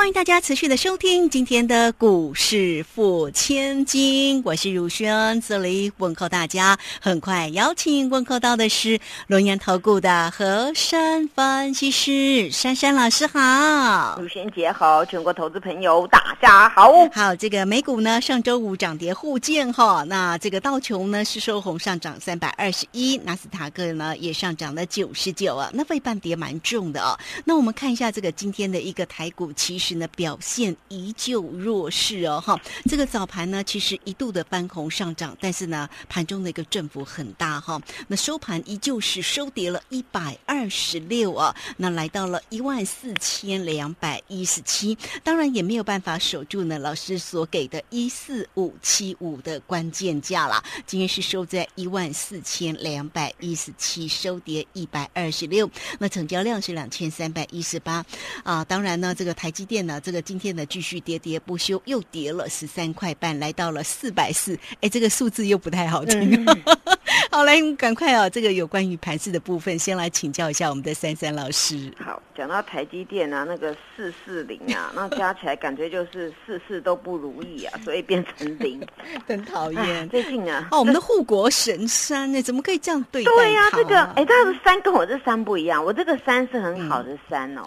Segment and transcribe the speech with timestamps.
[0.00, 6.78] 欢迎大家持续的收听今天的股市付千金，我是如轩，这里问候大家。
[7.02, 16.90] 很快邀请问候到的是龙岩投顾的何山分析师珊珊老师好，如轩姐好，全国投资朋友大家好。
[17.12, 27.18] 好，这个美股呢上周五涨跌互见哈，那这个道琼呢是收红上涨三百二十一，纳斯达克呢也上涨了九十九啊，那未半跌蛮重的哦。
[27.44, 58.04] 那我们看一下这个今天的一个台股，其呢表现依旧弱势哦，哈，这个早盘呢其实一度的翻红上涨，但是呢盘中的一个振幅很大哈，那收盘依旧是收跌了一百二十六啊，那来到了一万四千两百一十七，当然也没有办法守住呢老师所给的一四五七五的关键价啦，今天是收在一万四千两百一十七，收跌一百二十六，那成交量是两千三百一十八。
[58.44, 59.79] 啊，当然呢这个台积电。
[59.82, 64.58] 那这个今天呢继续跌跌不休，又跌了十三块半，来到了四百四。
[64.80, 66.44] 哎，这个数字又不太好听。
[67.30, 68.28] 好，来赶快啊！
[68.28, 71.92] 这个有关于盘市的部分，先来请教一下我们的珊珊老师。
[71.98, 78.80] 好，讲到台积电啊，那个四四零啊， 那加起来感觉就是四四都不如意啊，所以变成零，
[79.26, 80.08] 很讨厌。
[80.08, 83.30] 最近啊，哦，我们的护国神山呢，怎么可以这样对待？
[83.32, 87.62] 对呀，这个哎，它的山跟我这山不一样，我这个山是很好的山哦。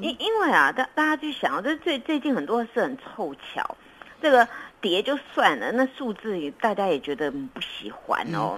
[0.00, 3.76] 因因为啊，大大家去想，这最最近很多事很凑巧，
[4.20, 4.46] 这个。
[4.82, 8.56] 跌就算了，那数字也大家也觉得不喜欢哦。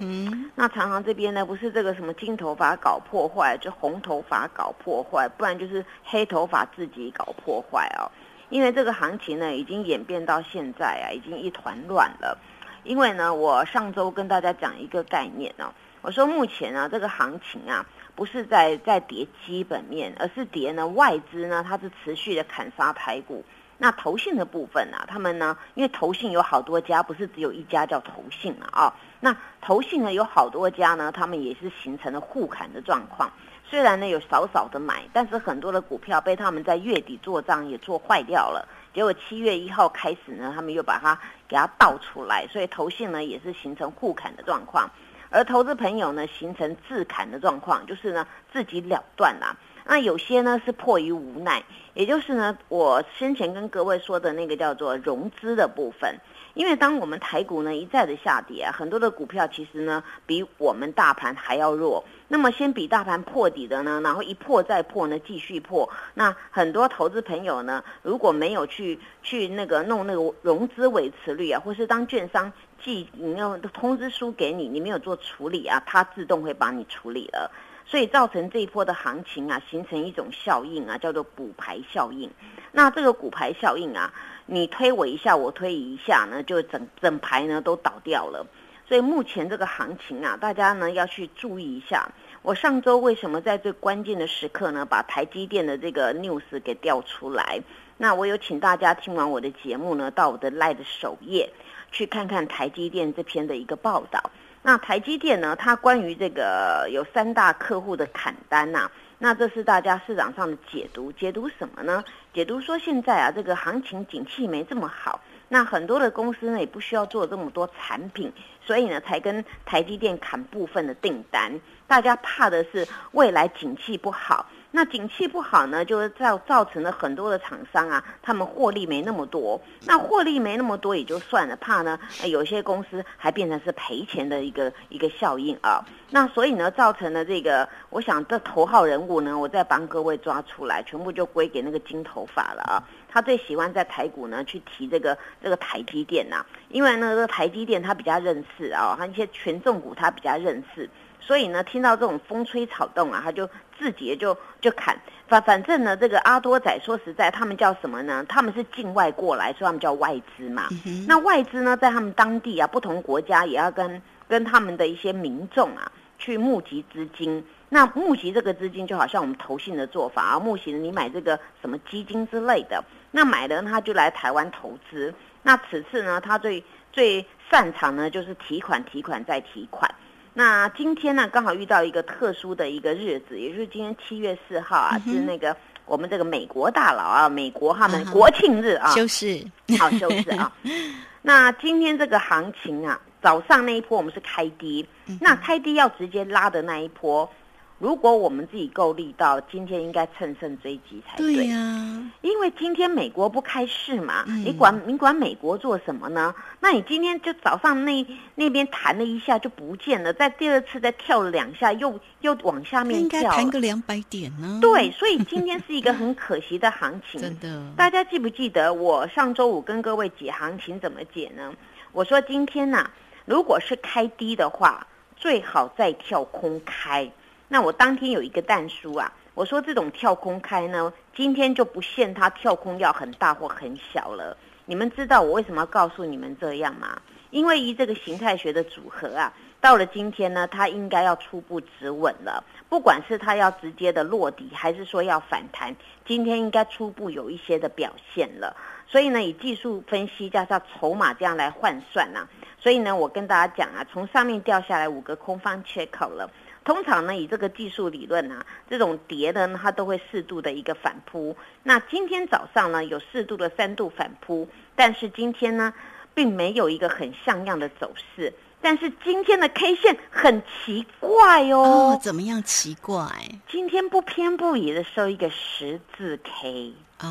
[0.55, 8.09] 那常常这边呢，不是这个什么金头发搞破坏，就红头发搞破坏，不然就是黑头发自己搞破坏哦。
[8.49, 12.35] 因为这个行情呢，已经演变到现在啊，已经一团乱了。
[12.83, 15.71] 因为呢，我上周跟大家讲一个概念哦，
[16.01, 17.85] 我说目前啊，这个行情啊，
[18.15, 23.43] 不是在在跌基本面，而是跌呢外资呢，它是持续的砍杀台股。
[23.77, 25.03] 那投信的部分呢？
[25.05, 25.57] 他们呢？
[25.73, 28.95] 因为投信有好多家，不是只有一家叫投信了啊。
[29.19, 33.29] 那投信呢有好多家呢，他们也是形成了互砍的状况。
[33.69, 38.65] 虽然呢有少少的买，但是很多的股票被他们在月底做账也做坏掉了。
[38.93, 44.89] 结果七月一号开始呢，他们又把它给它倒出来，所以投信呢也是形成互砍的状况。
[45.35, 49.57] 而投资朋友呢形成自砍的状况，就是呢自己了断啦。
[49.87, 51.61] 那有些呢是迫于无奈，
[51.93, 56.15] 也就是呢，我先前跟各位说的那个叫做融资的部分，
[56.53, 62.03] 因为当我们台股呢一再的下跌，很多的股票其实呢比我们大盘还要弱。
[62.27, 65.87] 那么先比大盘破底的呢，然后一破再破呢，继续破。
[66.15, 72.51] 那很多投资朋友呢，如果没有去去那个弄那个融资维持率啊，或是当券商
[72.85, 77.51] 寄你要通知书给你，你没有做处理啊，它自动会帮你处理了。
[77.87, 82.29] 所以造成这一波的行情啊，形成一种效应啊，叫做补牌效应。
[82.71, 84.13] 那这个股牌效应啊，
[84.45, 88.45] 你推我一下，我推一下呢，就整整排呢都倒掉了。
[88.87, 92.07] 所以目前这个行情啊，大家呢要去注意一下。
[92.43, 97.59] 我上周为什么在最关键的时刻呢，把台积电的这个 news 给调出来？
[97.97, 101.49] 那我有请大家听完我的节目呢，到我的 live 首页
[101.95, 104.21] 去看看台积电这篇的一个报道。
[104.61, 105.55] 那台积电呢？
[105.55, 108.89] 它关于这个有三大客户的砍单呐，
[109.19, 111.11] 那这是大家市场上的解读。
[111.11, 112.03] 解读什么呢？
[112.33, 121.51] 解读说现在啊，这个行情景气没这么好，那很多的公司呢也不需要做这么多产品，所以呢才跟台积电砍部分的订单。
[121.85, 124.47] 大家怕的是未来景气不好。
[124.75, 129.59] 那景气不好呢，就造造成了很多的厂商啊，他们获利没那么多。
[129.87, 135.79] 那获利没那么多也就算了，怕呢有些公司还变成是赔钱的一个一个效应啊。
[136.09, 142.83] 那所以呢，造成了这个，我想这头号人物呢，我再帮各位抓出来，全部就归给那个金头发了啊。
[143.07, 150.89] 他最喜欢在台股呢去提这个这个台积电呐，因为呢这个台积电他比较认识啊，他一些权重股他比较认识。
[151.21, 154.97] 所以呢，听到这种风吹草动啊，他就自己就就砍。
[155.27, 158.23] 反反正呢，这个阿多仔说实在，他们叫什么呢？
[158.29, 160.67] 他们是境外过来，所以他们叫外资嘛。
[161.07, 167.43] 那外资呢，在他们当地啊，不同国家也要跟跟他们的一些民众啊，去募集资金。
[167.69, 172.83] 那募集这个资金，就好像我们投信的做法啊，募集你买这个什么基金之类的。
[173.09, 175.11] 那买了他就来台湾投资。
[175.41, 176.63] 那此次呢，他最
[176.93, 179.89] 最擅长呢，就是提款、提款再提款。
[180.37, 185.55] 那今天呢，刚好遇到一个特殊的一个日子，也就是今天七月四号啊，是那个
[185.85, 189.41] 我们这个美国大佬啊，美国他们国庆日啊，休市，
[189.79, 190.51] 好休市啊。
[191.23, 194.85] 那今天这个行情啊，早上那一波我们是开低，
[195.21, 197.27] 那开低要直接拉的那一波。
[197.77, 201.35] 如果我们自己够力道，今天应该乘胜追击才对。
[201.35, 206.33] 对呀，因为今天美国不开市嘛，你管你管美国做什么呢？
[206.61, 213.19] 那你今天就早上那那边弹了一下就不见了，在第二次再跳了两下，又又往下面跳。
[213.19, 214.59] 应该弹个两百点呢。
[214.61, 217.19] 对，所以今天是一个很可惜的行情。
[217.19, 221.53] 真的，大家记不记得我上周五跟各位解行情怎么解呢？
[221.91, 222.89] 我说今天呐，
[223.25, 224.87] 如果是开低的话，
[225.17, 227.11] 最好再跳空开。
[227.47, 234.35] 那我当天有一个蛋书啊，我说这种跳空开呢，今天就不限它跳空要很大或很小了。
[234.65, 236.99] 你们知道我为什么要告诉你们这样吗？
[237.29, 239.31] 因为以这个形态学的组合啊，
[239.61, 242.43] 到了今天呢，它应该要初步止稳了。
[242.67, 245.75] 不管是它要直接的落底，还是说要反弹，
[246.05, 248.55] 今天应该初步有一些的表现了。
[248.87, 252.27] 所以呢，以技术分析加上筹码这样来换算呢，
[252.59, 256.29] 所以呢，我跟大家讲啊，从上面掉下来五个空方缺口了。
[256.65, 261.37] 通常呢，以这个技术理论啊，这种跌的它都会适度的一个反扑。
[261.61, 265.71] 那今天早上呢，有适度的三度反扑，但是今天呢，
[266.15, 268.33] 并没有一个很像样的走势。
[268.61, 273.05] 但是今天的 K 线很奇怪哦，怎么样奇怪？
[273.47, 277.07] 今天不偏不倚的收一个十字 K 哦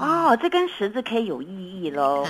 [0.00, 2.26] 哦，这根十字 K 有意义喽。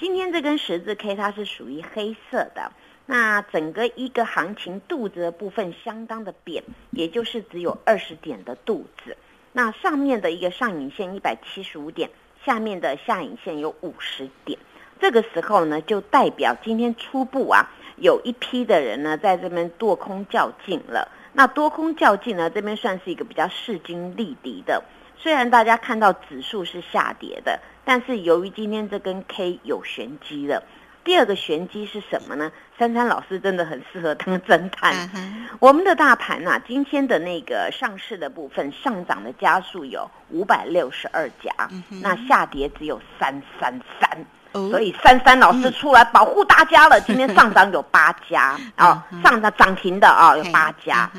[0.00, 2.72] 今天这根十字 K 它是属于黑色的。
[3.10, 9.16] 那整个一个行情肚子的部分相当的扁，也就是只有二十点的肚子。
[9.54, 12.10] 那上面的一个上影线一百七十五点，
[12.44, 14.58] 下面的下影线有五十点。
[15.00, 21.10] 这个时候呢，就代表今天初步啊，有一批的人呢在这边多空较劲了。
[21.32, 24.84] 那多空较劲呢，这边算是一个比较势均力敌的。
[25.16, 30.62] 虽然大家看到指数是下跌的，但是由于今天这根 K 有玄机了。
[31.08, 32.52] 第二个玄机是什么呢？
[32.78, 35.10] 珊珊老师真的很适合当侦探。
[35.58, 41.50] 我们的大盘呐，今天的那个上市的部分上涨的家数有五百六十二家，
[42.02, 44.26] 那下跌只有三三三，
[44.68, 47.00] 所以珊珊老师出来保护大家了。
[47.08, 48.58] 今天上涨有八家。
[48.76, 51.10] 啊，上涨涨停的啊有八家，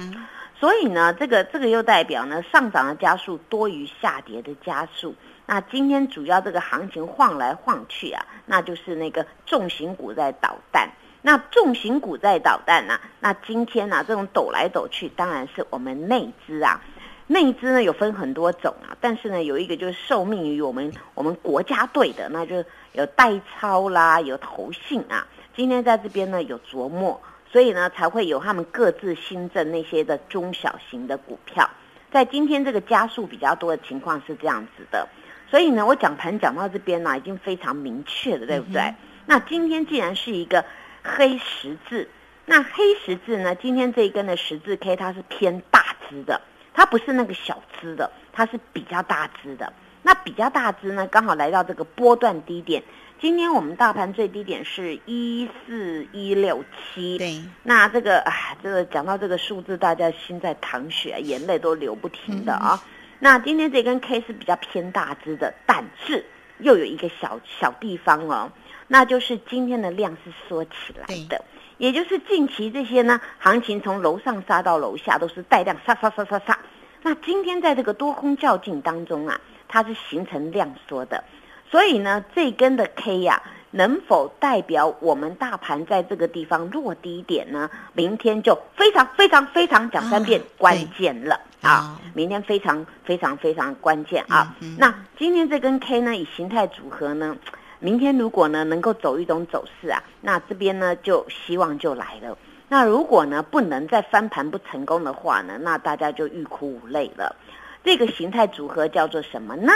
[0.59, 5.15] 所以呢，这个这个又代表呢，上涨的加速多于下跌的加速。
[5.45, 10.89] 那今天主要这个行情晃来晃去啊，那就是那个重型股在捣蛋。
[11.21, 16.81] 那重型股在捣蛋呢，那今天呢这种抖来抖去，当然是我们内资啊。
[17.27, 25.25] 内资呢有分很多种啊，但是呢有一个就是受命于我们我们国家队的，那就有代操啦，有投信啊。
[25.55, 31.69] 今天在这边呢有琢磨，所以呢才会有他们各自新增那些的中小型的股票。
[32.11, 35.07] 在今天这个加速比较多的情况是这样子的。
[35.49, 38.93] 所以呢，我讲盘讲到这边呢，已经非常明确了，对不对？
[39.25, 40.63] 那今天既然是一个
[41.03, 42.07] 黑十字，
[42.45, 46.39] 那黑十字呢，今天这一根的十字 K 它是偏大支的，
[46.73, 49.73] 它不是那个小支的，它是比较大支的。
[50.01, 52.83] 那比较大支呢，刚好来到这个波段低点。
[53.21, 56.63] 今天我们大盘最低点是一四一六
[56.95, 57.43] 七，对。
[57.63, 58.31] 那这个啊，
[58.63, 62.81] 这个讲到这个数字，大家心在淌血，眼泪都流不停的啊。
[63.19, 66.23] 那今天这根 K 是比较偏大支的，但是
[66.59, 68.49] 又有一个小小地方哦，
[68.87, 71.43] 那就是今天的量是缩起来的，
[71.77, 76.57] 也就是近期这些呢，行情从楼上杀到楼下都是带量杀杀杀杀杀。
[77.01, 81.23] 那今天在这个多空较劲当中啊，它是形成量缩的，
[81.71, 83.41] 所以呢，这根的 K 呀。
[83.71, 87.69] 能否代表我们大盘在这个地方落低点呢？
[87.93, 92.01] 明天就非常非常非常讲三遍关键了啊！
[92.15, 94.55] 明天非常非常非常关键啊！
[94.79, 97.37] 那今天这根 K 呢，以形态组合呢，
[97.77, 102.35] 明天如果呢能够走一种走势啊，那这边呢就希望就来了。
[102.69, 107.35] 那如果呢不能再翻盘不成功的话呢，那大家就欲哭无泪了。
[107.83, 109.71] 这个形态组合叫做什么呢？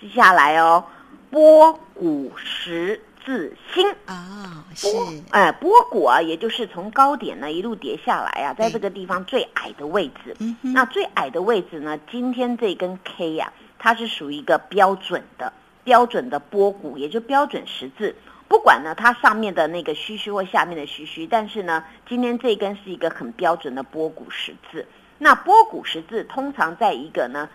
[0.00, 0.84] 接下来哦，
[1.30, 4.86] 波谷十字星啊，是
[5.30, 10.36] 哎，波谷啊，也就是从高点呢一路跌下来啊，在这个地方最矮的位置。
[10.62, 18.14] 那最矮的位置呢，今天这根 K 呀，它是属于一个标准的标准的波谷，也就标准十字。
[18.46, 24.86] 不管呢它上面的那个虚虚或下面的虚虚，但是呢，今天这根是一个很标准的波谷十字。
[25.18, 27.48] 那波谷十字通常在一个呢。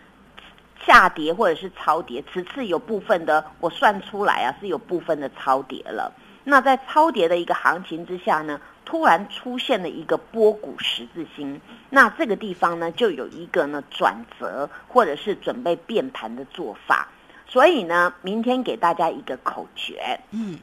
[0.85, 6.11] 下跌或者是超跌，此次有部分的我算出来啊，是有部分的超跌了。
[6.43, 17.07] 那在超跌的一个行情之下呢，突然出现了一个波谷十字星，那这个地方呢就有一个呢转折，或者是准备变盘的做法。
[17.47, 20.59] 所以呢，明天给大家一个口诀，嗯。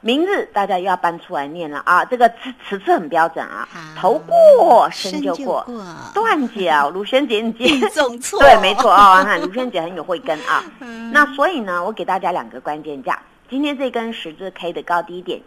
[0.00, 2.04] 明日大家又要搬出来念了啊！
[2.04, 5.66] 这个词词次很标准啊，头过身就过，
[6.14, 6.90] 断脚。
[6.90, 9.24] 卢萱姐，你记总错对，没错啊！
[9.24, 10.64] 看卢萱姐很有慧根啊。
[11.12, 13.20] 那所以呢，我给大家两个关键价。
[13.50, 15.40] 今天这根十字 K 的高低点，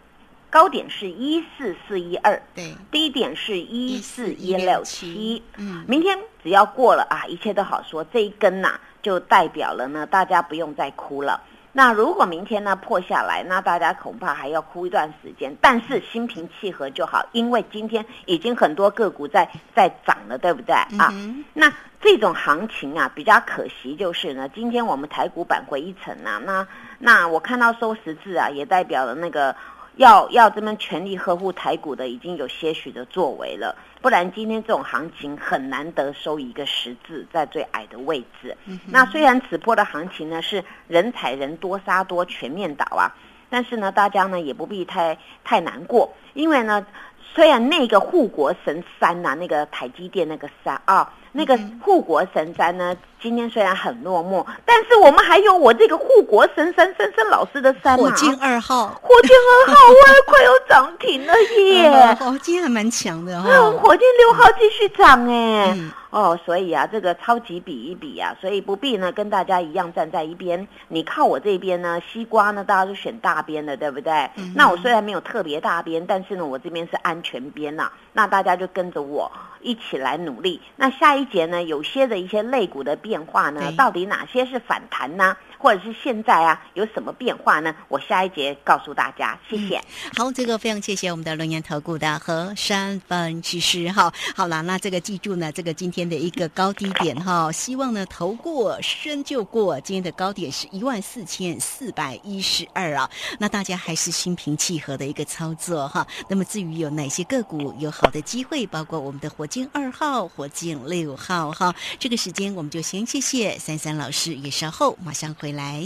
[0.50, 5.42] 高点是一四四一二，对，低点是一四一六七。
[5.56, 8.04] 嗯，明天只要过了啊，一切都好说。
[8.12, 11.40] 这一根呐，就代表了呢，大家不用再哭了。
[11.72, 15.56] 那如果明天呢破下来，那大家恐怕还要哭一段时间。
[15.60, 21.12] 但是心平气和就好，因为今天已经很多个股在在涨了，对不对啊？
[21.54, 26.66] 那这种行情啊，比较可惜就是呢，今天我们台股板回一层啊，那
[26.98, 29.56] 那我看到收十字啊，也代表了那个。
[29.96, 38.56] 要要这么全力呵护台股的，已经有些许的作为了，不然今天这种行情很难得收一个十字在最矮的位置。
[38.86, 43.12] 那虽然此波的行情呢是人踩人多杀多全面倒啊，
[43.50, 46.86] 但是呢大家呢也不必太太难过，因为呢
[47.34, 51.12] 虽然那个护国神山呐，那个台积电那个山啊。
[51.34, 52.94] 那个护国神山呢？
[53.22, 61.88] 今天虽然很落寞，但是我们还有我这个护国神山深深老师的山火箭二号，火箭二号，我也快要涨停了耶！
[62.20, 63.48] 哦，今天还蛮强的哈。
[63.78, 65.76] 火箭六号继续涨哎。
[66.10, 70.68] 哦，所以啊，这个超级比一比啊，所以不必呢跟大家一样站在一边。
[70.88, 74.28] 你靠我这边呢，西瓜呢，大家都选大边的，对不对？
[74.54, 77.90] 那我虽然没有特别大边，但是呢，我这边是安全边呐。
[78.12, 80.60] 那大家就跟着我一起来努力。
[80.76, 85.36] 那下一节呢，有些的一些肋骨的变化呢，到底哪些是反弹呢？
[85.62, 87.72] 或者是现在啊，有什么变化呢？
[87.86, 89.80] 我下一节告诉大家，谢谢。
[90.16, 94.12] 好，这个非常谢谢我们的龙岩投顾的和山分析师哈。
[94.34, 99.78] 好了，那这个记住呢，这个今天的一个高低点哈，希望呢投过深就过。
[99.82, 103.08] 今天的高点是一万四千四百一十二啊。
[103.38, 106.04] 那大家还是心平气和的一个操作哈。
[106.28, 111.72] 那么至于有哪些个股有好的机会，包括我们的火箭二号、火箭六号哈。
[112.00, 115.51] 这个时间我们就先谢谢三三老师，也稍后马上回。
[115.52, 115.84] 来，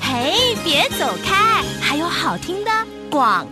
[0.00, 2.70] 嘿，别走开，还有好听的
[3.10, 3.46] 广。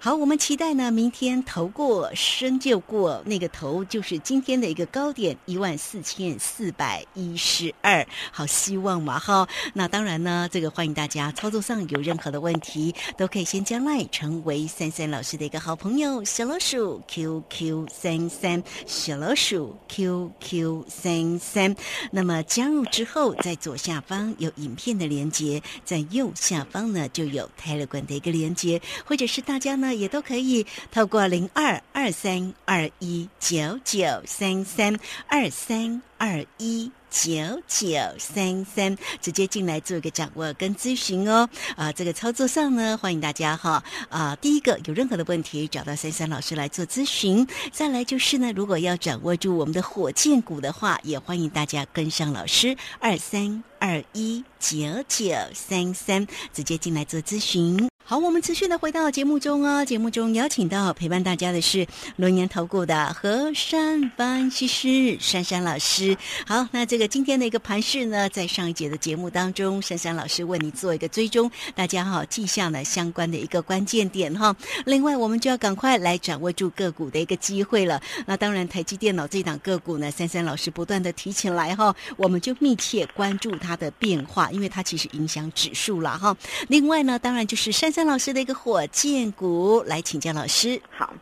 [0.00, 8.06] 好，我们期待呢，明天头过身就过，那个头就是今天的一个高点一万四千四百一十二。
[8.30, 9.48] 好，希望嘛哈。
[9.74, 21.74] 那当然呢，这个欢迎大家操作上有任何的问题，都可以先将来成为三三老师的一个好朋友，小老鼠 QQ 三三，小老鼠 QQ 三三。
[22.12, 29.87] 那么加入之后，在左下方有影片的连接，在右下方呢就有泰勒管的一个连接，或者是大家呢。
[29.92, 37.30] 也都可以透过零二二三二一九九三三二三二一九
[37.66, 41.48] 九三三直接进来做一个掌握跟咨询哦。
[41.76, 43.82] 啊，这个操作上呢，欢迎大家哈。
[44.10, 47.46] 啊，第一个有任何的问题，找到三三老师来做咨询。
[47.72, 54.76] 再来就是呢，如果要掌握住我们的火箭股的话，也欢迎大家跟上老师二三二一九
[55.08, 57.88] 九三三直接进来做咨询。
[58.10, 59.84] 好，我们持续的回到节目中哦。
[59.84, 61.86] 节目中邀请到陪伴大家的是
[62.16, 66.16] 龙岩投顾的和山分析师珊珊老师。
[66.46, 74.56] 好，那这个今天的一个盘势呢，在上一节的节目当中，珊珊老师为你做一个追踪，大家哈记下了相关的一个关键点哈。
[74.86, 78.00] 另外，我们就要赶快来掌握住个股的一个机会了。
[78.24, 86.34] 那当然，台积电脑这档个股呢，珊珊老师不断的提起来哈，我们就密切关注它的变化，因为它其实影响指数了哈。
[86.68, 87.92] 另外呢，当然就是珊。
[87.98, 90.80] 张老师的一个火箭股来请教老师。
[90.88, 91.12] 好，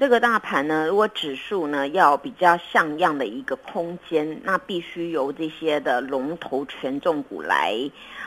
[0.00, 7.72] 这个大盘呢，如果指数呢要比较像样的一个空间，那必须由这些的龙头权重股来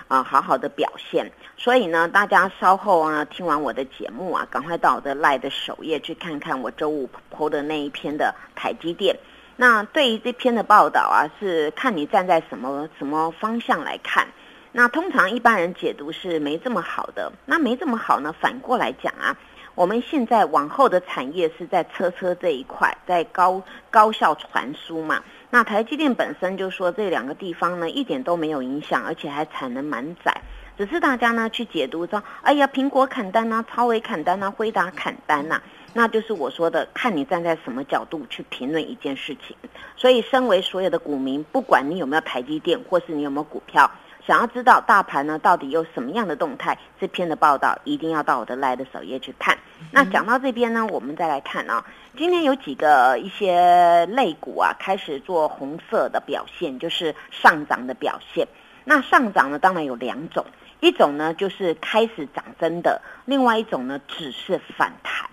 [0.08, 1.30] 啊好好的表现。
[1.58, 9.14] 所以呢，大家稍后啊听完我的节目啊，赶快到我的赖的首页去看看我周五播的那一篇的台积电。
[9.58, 14.26] 那对于这篇的报道啊，是看你站在什么什么方向来看。
[14.74, 18.34] 那通常一般人解读是没这么好的，那没这么好呢？
[18.40, 19.36] 反过来讲啊，
[19.75, 25.22] 我们现在往后的产业是在车车这一块，在高高效传输嘛。
[25.50, 30.34] 那台积电本身就说这两个地方呢一点都没有影响，而且还产能满载，
[30.78, 35.62] 只是大家呢去解读说，哎呀，苹果砍单呐，超微砍单呐，辉达砍单呐，
[35.94, 39.54] 那就是我说的，看你站在什么角度去评论一件事情。
[39.98, 43.92] 所以，身为所有的股民，不管你有没有台积电，或是你有没有股票。
[44.25, 49.58] 想要知道大盘呢到底有什么样的动态，这篇的报道一定要到我的 Live 首页去看。
[49.92, 51.84] 那讲到这边呢，我们再来看啊，
[52.18, 58.48] 今天有几个一些类股啊开始做红色的表现，就是上涨的表现。
[58.84, 60.46] 那上涨呢，当然有两种，
[60.80, 65.30] 一种呢就是开始涨真的，另外一种呢只是反弹。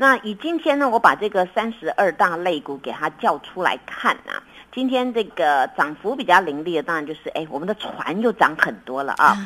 [0.00, 4.38] 那以今天呢，我把这个三十二大类股给它叫出来看啊。
[4.70, 9.36] 今天这个涨幅比较凌厉的，当然就是哎，我们的船又涨很多了啊。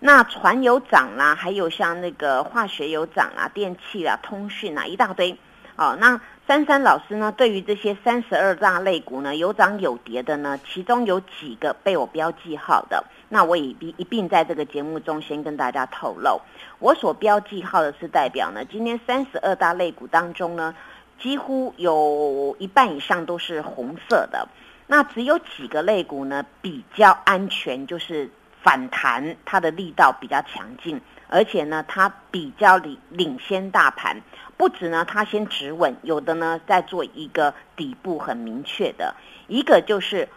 [0.00, 5.34] 那船有涨啦，还有像那个化学有涨啦，电器啦、通讯啊，一大堆。
[5.76, 13.02] 哦，那珊珊老师呢，对于这些三十二大类股呢，有涨有跌的呢，其中有几个被我标记号的，
[13.34, 16.38] 那我也一一并在这个节目中先跟大家透露。
[16.80, 20.74] 我所标记号的是代表呢，今天三十二大类股当中呢，
[21.18, 24.46] 几乎有一半以上都是红色的。
[24.86, 28.28] 那只有几个类股呢比较安全，就是
[28.62, 34.20] 反弹，它的力道比较强劲，而且呢它比较领领先大盘，
[34.58, 39.14] 不止呢它先止稳，有的呢在做一个底部很明确的，
[39.48, 40.28] 一个就是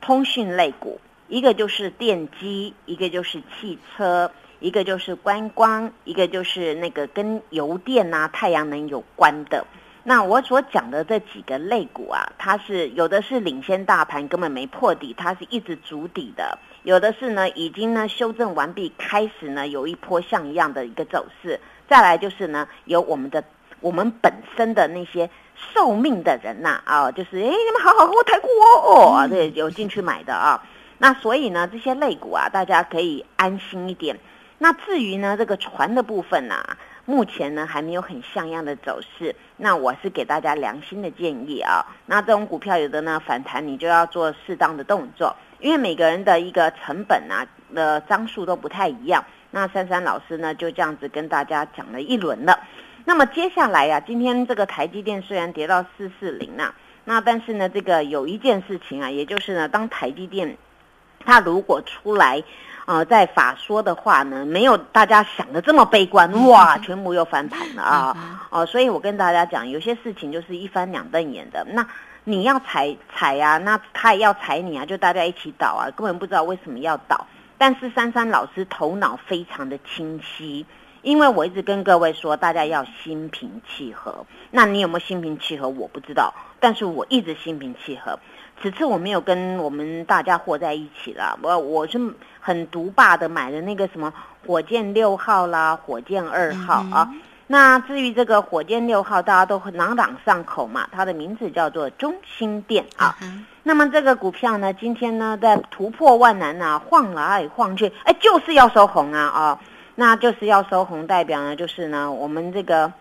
[0.00, 1.00] 通讯类股，
[1.30, 9.64] 一个就是电机，一个就是汽车，一个就是观光，一个就是那个跟油电啊太阳能有关的。
[10.02, 21.60] 那我所讲的这几个类股啊，它是有的是领先大盘，根本没破底，它是一直筑底的；有的是呢，已经呢修正完毕，开始呢有一波像一样的一个走势。
[21.88, 23.44] 再来就是呢，有我们的
[23.78, 30.60] 我们本身的那些受命的人呐啊，就是哎，你们好好和我抬股哦哦，对，有进去买的啊。
[31.02, 34.16] 那所以呢，这些类股啊，大家可以安心一点。
[34.58, 36.62] 那至于呢，这个船的部分呢？
[37.06, 41.84] 目前呢还没有很像样的走势，那我是给大家良心的建议啊。
[42.06, 49.24] 那这种股票有的呢反弹，你就要做适当的动作，因为每个人的一个成本啊的张数都不太一样。
[49.50, 52.60] 那珊珊老师呢就这样子跟大家讲了一轮了。
[53.06, 56.72] 那么接下来呀，今天这个台积电虽然跌到四四零啊，
[57.06, 60.56] 那但是呢这个有一件事情啊，也就是呢当台积电
[61.24, 62.42] 它如果出来。
[62.86, 68.48] 呃，在法说的话呢，没有大家想的这么悲观，哇，全部又翻盘了啊！
[68.50, 71.64] 哦，所以我跟大家讲，有些事情就是一翻两瞪眼的。
[71.70, 71.86] 那
[72.24, 77.24] 你要踩踩呀，那他也要踩你啊，就大家一起倒啊，根本不知道为什么要倒。
[77.56, 80.66] 但是珊珊老师头脑非常的清晰，
[81.02, 84.26] 因为我一直跟各位说，大家要心平气和。
[84.50, 85.68] 那你有没有心平气和？
[85.68, 88.18] 我不知道，但是我一直心平气和。
[88.62, 91.98] 此次我没有跟我们大家和在一起了，我我是
[92.38, 94.12] 很独霸的买的那个什么
[94.46, 97.10] 火箭六号啦，火箭二号啊。
[97.46, 103.16] 那至于这个火箭六号，大家都朗朗上口嘛，它的名字叫做中心电啊。
[103.62, 109.60] 那么这个股票呢，今天呢在突破万难啊，晃来晃去，哎，就是要收红啊啊，
[109.94, 112.92] 那就是要收红，代表呢就是呢我们这个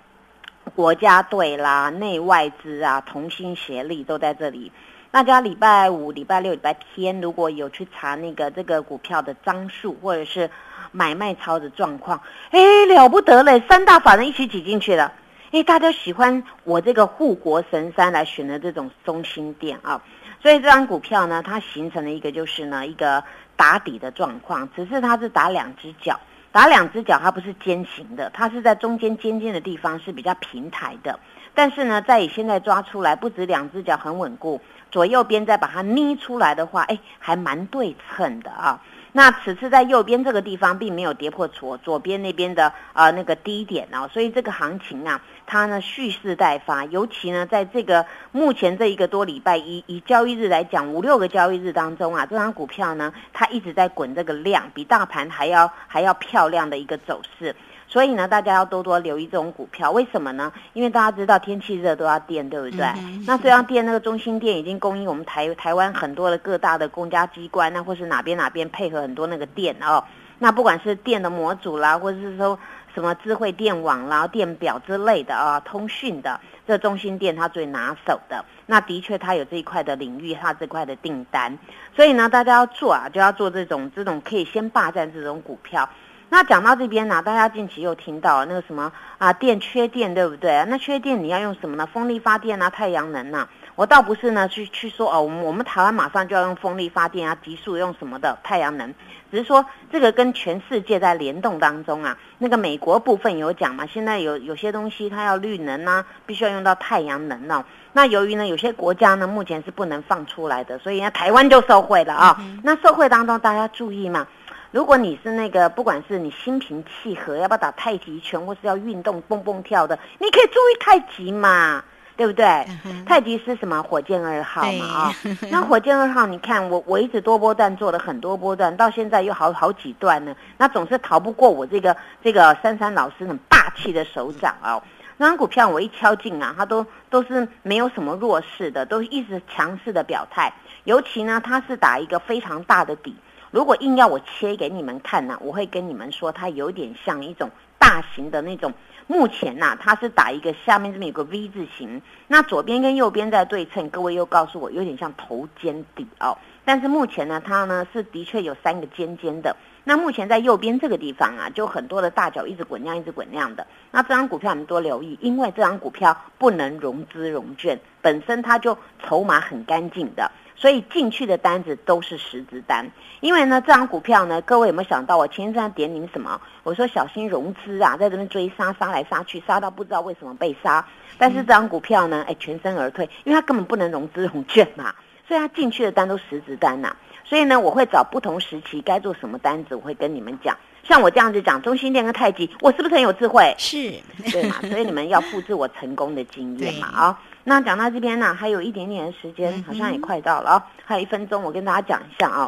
[0.75, 4.71] 国家队啦、内外资啊同心协力都在这里。
[5.11, 10.47] 大家礼拜五、礼拜六、礼拜天，如果有去查那个这个股票的张数，或者是
[10.91, 12.21] 买卖超的状况，
[12.51, 13.59] 哎，了不得嘞！
[13.67, 15.11] 三大法人一起挤进去了，
[15.51, 19.99] 哎，大家喜欢我这个护国神山来选的这种中心店啊，
[20.43, 23.23] 所以这张股票呢，它形成了一个就是呢一个
[23.55, 26.19] 打底的状况，只是它是打两只脚，
[26.59, 31.17] 把两只脚它不是尖形的，它是在中间尖尖的地方是比较平台的，
[31.55, 34.59] 但是呢，在以现在抓出来，不止两只脚很稳固。
[34.91, 38.77] 左右边再把它捏出来的话，哎，还蛮对称的啊。
[39.13, 46.85] 那此次在右边这个地方并没有跌破左左边那边的啊那个低点哦，所以这个行情啊，它呢蓄势待发。
[46.85, 57.55] 尤其呢，在这个目前这一个多礼拜，一以交易日来讲，五六个交易日当中啊，这张股票呢，它一直在滚这个量，比大盘还要还要漂亮的一个走势。
[57.87, 60.53] 所以呢，大家要多多留意这种股票，为什么呢？
[60.73, 62.85] 因为大家知道天气热都要电，对不对？
[63.25, 70.03] 那虽然电那个中心电已经供应我们台台湾很多的各大的公家机关，那或是哪边哪边配合很多那个电哦。
[70.37, 72.57] 那不管是电的模组啦，或者是说
[72.93, 78.43] 什么智慧电网啦、电表之类的啊，通讯的，这中心电它最拿手的。
[78.65, 81.57] 那的确它有这一块的领域，它这块的订单。
[81.95, 85.89] 所以呢，大家要做啊，就要做这种这种可以先霸占这种股票。
[86.31, 90.63] 那讲到这边呢，大家近期又听到那个什么啊，电缺电，对不对？
[90.67, 91.87] 那缺电你要用什么呢？
[91.87, 93.49] 风力发电啊，太阳能啊。
[93.79, 98.93] 我倒不是呢去去说哦，我们我们台湾马上就要用风力发电啊，急速用什么的太阳能，
[99.31, 102.17] 只是说这个跟全世界在联动当中啊。
[102.39, 107.63] 那个美国部分有讲嘛，现在有有些东西它要绿能啊，必须要用到太阳能哦。
[107.93, 112.37] 那由于呢有些国家呢目前是不能放出来的，所以呢台湾就受贿了啊。
[112.61, 114.27] 那受贿当中大家注意嘛。
[114.71, 121.81] 如果你是那个，不管是你心平气和，要不要打太极拳，或是要运动蹦蹦跳的，你可以注意太极嘛，
[122.19, 122.67] 对不对？
[123.05, 123.81] 泰迪是什么？
[123.81, 125.15] 火箭二号嘛啊。
[125.49, 134.83] 那火箭二号，你看我我一直多波段做了很多波段，到现在又好好几段呢，那总是逃不过我这个这个珊珊老师很霸气的手掌哦。
[135.15, 140.51] 那张股票我一敲进啊，它都都是没有什么弱势的，都一直强势的表态。
[140.83, 143.15] 尤其呢，它是打一个非常大的底。
[143.51, 147.49] 如果硬要我切给你们看呢，我会跟你们说，它有点像一种
[147.89, 148.71] 大型的那种。
[149.07, 153.89] 目前呐，它是打一个下面这边有个 V 字形，那左边跟右边在对称。
[153.89, 156.37] 各位又告诉我，有点像头肩底哦。
[156.63, 159.55] 但是目前呢，它呢是的确有三个尖尖的。
[159.83, 163.65] 那目前在右边这个地方啊，就很多的大脚一直滚量，一直滚量的。
[163.89, 170.31] 那这张股票你们多留意，因为这张股票不能融资融券，本身它就筹码很干净的。
[170.59, 172.85] 所以进去的单子都是实质单，
[173.21, 176.39] 因为呢，这张股票呢，各位有没有想到我前一阵点你们什么？
[176.63, 180.85] 我说小心融资啊，在这边追杀，杀来杀去，杀到不知道为什么被杀。
[181.17, 184.93] 但是这张股票呢，哎，全身而退，因为它根本不能融资融券嘛，
[185.25, 186.93] 所以它进去的单都实质单呐。
[187.23, 190.57] 所以呢，我会找不同时期该做什么单子，我会跟你们讲。
[190.83, 193.53] 像我这样子讲，中心店跟太极，我是不是很有智慧？
[193.57, 193.93] 是，
[194.31, 194.55] 对嘛？
[194.63, 197.19] 所以你们要复制我成功的经验嘛 啊。
[197.49, 202.47] 那讲到这边呢，还有一点点时间，好像也快到了啊，还有一分钟，我跟大家讲一下啊。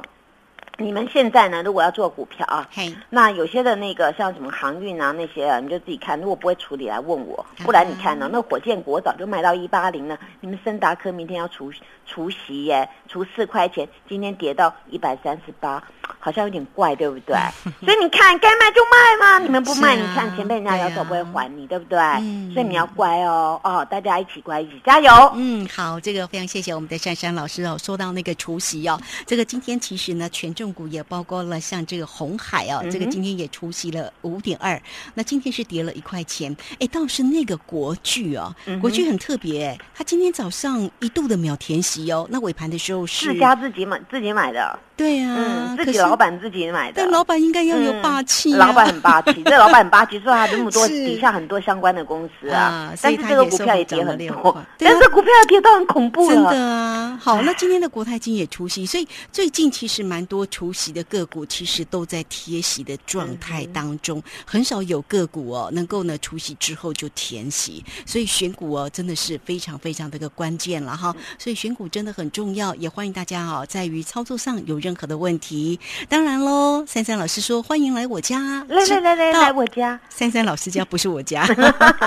[0.82, 2.67] 你们现在呢，如果要做股票啊，
[3.10, 6.20] 那有些的那个像什么航运啊那些啊，你就自己看。
[6.20, 7.46] 如果不会处理，来问我。
[7.60, 10.17] 不然你看呢，那火箭股早就卖到一八零了。
[10.39, 11.72] 你们森达科明天要除
[12.06, 15.82] 除息耶，除四块钱，今天跌到一百三十八。
[16.20, 17.36] 好像有点怪，对不对？
[17.84, 19.39] 所以你看，该卖就卖嘛。
[19.39, 21.98] 你们不卖，你看前辈人家要走不会还你，对不对？
[22.54, 25.10] 所以你要乖哦，哦，大家一起乖，一起加油。
[25.34, 27.76] 嗯，好，这个非常谢谢我们的珊珊老师哦。
[27.82, 34.81] 说到那个除夕哦，这个今天其实呢，权重股也包括了像这个红海哦，这个今天也出席了五点二，
[35.13, 36.55] 那今天是跌了一块钱。
[36.79, 44.79] 哎，倒是那个国巨哦，国巨很特别，他今天早上一度的秒填息哦，那尾盘的时候是自家自己买自己买的。
[44.95, 46.93] 对呀，自己老板自己买的。
[46.97, 48.54] 但老板应该要有霸气。
[48.54, 52.93] 老板很霸气， 这老板很霸气，说他这么多底下很多相关的公司啊。
[53.01, 56.36] 但是这个股票也跌很多， 但是股票跌到很恐怖了。
[56.36, 71.15] 真的啊，好， 那今天的国泰金也出息，所以最近其实蛮多出息的个股，其实都在贴息的状态当中，很少有个股哦能够呢出息之后就填息，所以选股哦真的是非常非常的一个关键了哈。
[71.39, 74.91] 所以选股真的很重要，也欢迎大家哦在于操作上有任。
[74.91, 76.86] 何的问题，当然喽。
[76.86, 81.48] 珊珊老师说：“欢迎来我家，来来来来来我家。”珊珊老师家不是我家。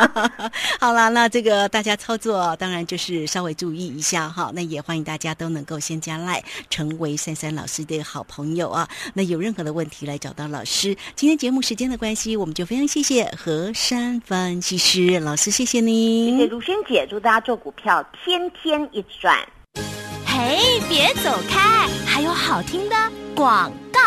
[0.79, 4.53] 好啦，那这个大家操作当然就是稍微注意一下哈。
[4.55, 8.87] 那也欢迎大家都能够先加赖，成为珊珊老师的好朋友啊。
[9.15, 10.95] 那有任何的问题来找到老师。
[11.17, 16.37] 今天节目时间的关系，我们就非常谢谢何山分析师老师，谢谢您。
[16.37, 19.37] 谢谢卢萱姐，祝大家做股票天天一赚。
[20.37, 21.87] 嘿，别走开！
[22.05, 22.97] 还有好听的
[23.37, 24.01] 广告。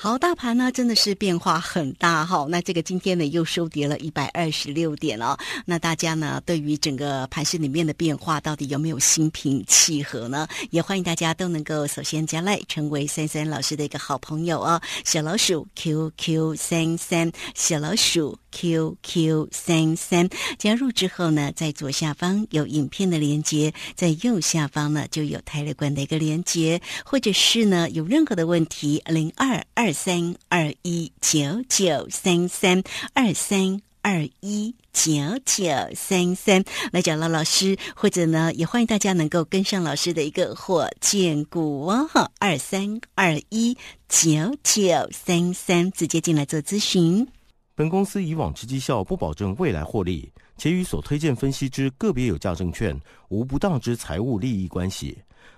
[0.00, 2.46] 好，大盘呢真的是变化很大哈。
[2.48, 5.36] 那这个今天呢又收跌了一百二十六点哦。
[5.64, 10.46] 那大家呢对于整个盘市里面的变化，到底有没有心平气和呢？
[10.70, 14.80] 也欢迎大家都能够首先加来成为三三老师的一个好朋友哦。
[15.04, 29.87] 小老鼠 QQ 三三，小老鼠 QQ 三三，加入之后呢，在左下方有影片的连接，在右下方呢就有泰勒管的一个连接，或者是呢有任何的问题零二二。
[29.88, 32.82] 二三二一九九三三
[33.14, 35.10] 二三二一九
[35.46, 42.06] 九三三来找到老师，或者呢，也欢迎大家能够跟上老师的一个火箭股哦，
[42.38, 43.78] 二三二一
[44.10, 47.26] 九九三三，直接进来做咨询。
[47.74, 52.94] 本公司以往之绩效不保证未来获利，且与所推荐分析之个别有价证券
[53.30, 55.16] 无不当之财务利益关系。